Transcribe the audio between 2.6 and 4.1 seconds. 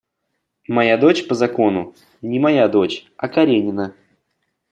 дочь, а Каренина.